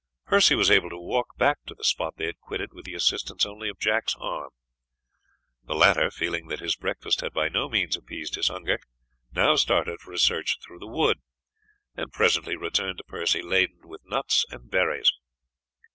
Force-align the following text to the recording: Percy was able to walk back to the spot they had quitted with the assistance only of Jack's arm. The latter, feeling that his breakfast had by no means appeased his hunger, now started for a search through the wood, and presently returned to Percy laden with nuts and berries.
Percy 0.25 0.55
was 0.55 0.71
able 0.71 0.89
to 0.89 0.97
walk 0.97 1.37
back 1.37 1.59
to 1.67 1.75
the 1.75 1.83
spot 1.83 2.15
they 2.17 2.25
had 2.25 2.39
quitted 2.39 2.73
with 2.73 2.85
the 2.85 2.95
assistance 2.95 3.45
only 3.45 3.69
of 3.69 3.77
Jack's 3.77 4.15
arm. 4.19 4.49
The 5.67 5.75
latter, 5.75 6.09
feeling 6.09 6.47
that 6.47 6.59
his 6.59 6.75
breakfast 6.75 7.21
had 7.21 7.33
by 7.33 7.49
no 7.49 7.69
means 7.69 7.95
appeased 7.95 8.33
his 8.33 8.47
hunger, 8.47 8.79
now 9.31 9.55
started 9.57 10.01
for 10.01 10.11
a 10.11 10.17
search 10.17 10.57
through 10.65 10.79
the 10.79 10.87
wood, 10.87 11.19
and 11.95 12.11
presently 12.11 12.55
returned 12.55 12.97
to 12.97 13.03
Percy 13.03 13.43
laden 13.43 13.87
with 13.87 14.01
nuts 14.03 14.43
and 14.49 14.71
berries. 14.71 15.11